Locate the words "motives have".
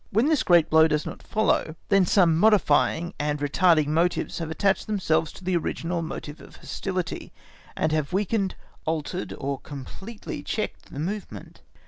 3.89-4.49